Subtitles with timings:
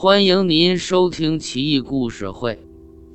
[0.00, 2.52] 欢迎您收听《奇异故事会·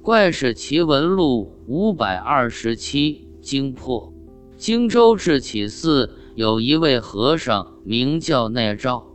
[0.02, 3.26] 怪事奇闻录》五百二十七。
[3.40, 4.14] 惊破
[4.58, 9.08] 荆州智启寺有一位和尚，名叫奈照，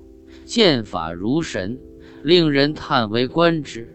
[0.46, 1.78] 剑法如神，
[2.22, 3.94] 令人叹为观止。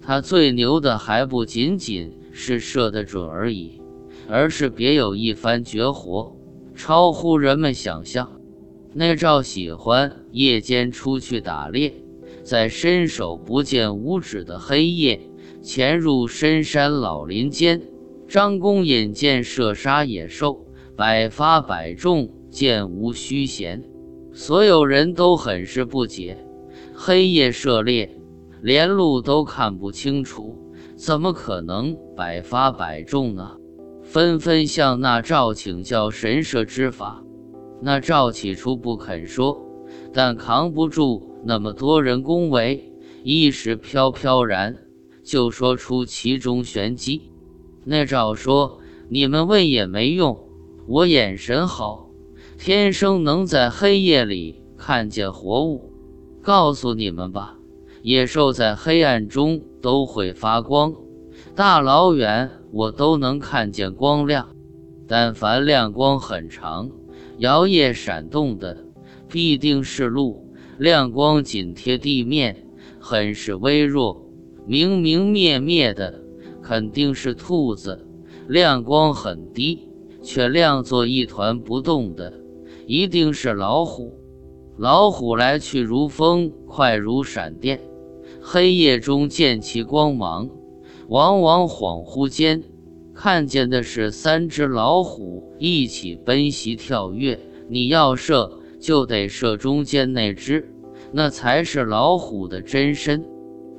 [0.00, 3.80] 他最牛的还不仅仅是射得准而已，
[4.28, 6.36] 而是别有一番绝活，
[6.74, 8.28] 超乎人们想象。
[8.92, 12.01] 奈照喜欢夜间出去打猎。
[12.42, 15.20] 在伸手不见五指的黑夜，
[15.62, 17.80] 潜入深山老林间，
[18.26, 23.84] 张弓引箭射杀野兽，百发百中，箭无虚弦。
[24.32, 26.36] 所有人都很是不解：
[26.94, 28.10] 黑夜射猎，
[28.60, 30.58] 连路都看不清楚，
[30.96, 33.56] 怎么可能百发百中呢？
[34.02, 37.22] 纷纷向那赵请教神射之法。
[37.80, 39.60] 那赵起初不肯说，
[40.12, 41.31] 但扛不住。
[41.44, 42.92] 那么多人恭维，
[43.24, 44.76] 一时飘飘然
[45.24, 47.30] 就说出其中玄机。
[47.84, 48.78] 那照说
[49.10, 50.38] ：“你们问也没用，
[50.86, 52.08] 我眼神好，
[52.56, 55.92] 天生能在黑夜里看见活物。
[56.42, 57.58] 告诉你们吧，
[58.02, 60.94] 野兽在黑暗中都会发光，
[61.56, 64.48] 大老远我都能看见光亮。
[65.08, 66.88] 但凡亮光很长、
[67.38, 68.76] 摇曳闪动的，
[69.28, 72.66] 必定是鹿。”亮光紧贴地面，
[72.98, 74.28] 很是微弱，
[74.66, 76.22] 明明灭灭的，
[76.62, 77.98] 肯定是兔子；
[78.48, 79.88] 亮光很低，
[80.22, 82.32] 却亮作一团不动的，
[82.86, 84.18] 一定是老虎。
[84.78, 87.78] 老虎来去如风，快如闪电，
[88.40, 90.48] 黑夜中见其光芒，
[91.08, 92.62] 往往恍惚间
[93.14, 97.38] 看见的是三只老虎一起奔袭跳跃。
[97.68, 100.68] 你要射，就得射中间那只。
[101.12, 103.24] 那才是老虎的真身，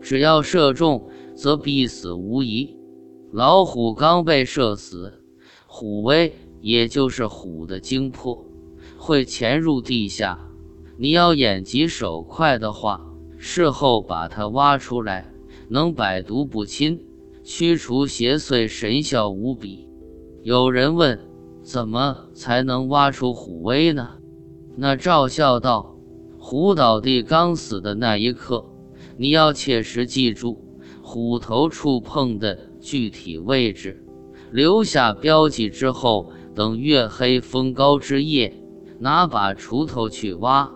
[0.02, 2.78] 只要射中，则必死无疑。
[3.32, 5.12] 老虎刚被射死，
[5.66, 8.46] 虎威也就是虎的精魄，
[8.98, 10.40] 会潜入地下。
[10.98, 13.02] 你要眼疾手快的话，
[13.38, 15.26] 事后把它挖出来，
[15.68, 17.04] 能百毒不侵，
[17.44, 19.90] 驱除邪祟，神效无比。
[20.44, 21.20] 有人问，
[21.64, 24.18] 怎么才能挖出虎威呢？
[24.76, 25.90] 那赵笑道。
[26.46, 28.66] 胡倒地刚死的那一刻，
[29.16, 30.62] 你要切实记住
[31.02, 34.04] 虎头触碰的具体位置，
[34.52, 38.54] 留下标记之后，等月黑风高之夜，
[39.00, 40.70] 拿把锄头去挖，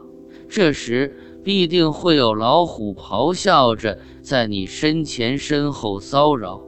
[0.48, 6.62] 这时必定会有老虎咆哮着在你身前身后骚扰，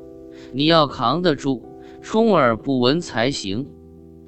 [0.52, 1.64] 你要扛得住，
[2.02, 3.66] 充耳不闻才行，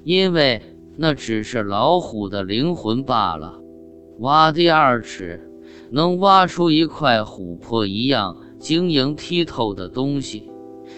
[0.06, 0.62] 因为
[0.98, 3.60] 那只是老虎的灵魂罢了。
[4.20, 5.40] 挖第二尺，
[5.90, 10.52] 能挖出一块琥珀一样晶莹剔透的东西，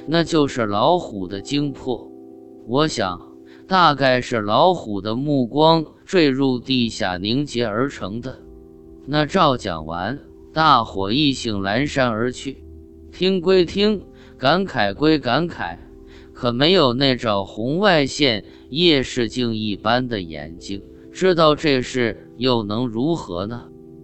[0.07, 2.11] 那就是老虎的精魄。
[2.67, 3.21] 我想，
[3.67, 8.39] 大概是老虎的目光坠入地下凝结而成的。
[9.05, 10.19] 那照讲完，
[10.51, 12.63] 大伙意兴阑珊而去。
[13.11, 14.01] 听归听，
[14.37, 15.77] 感慨归感慨，
[16.33, 20.81] 可没有那照红外线夜视镜一般的眼睛。
[21.11, 23.69] 知道这事又能如何呢？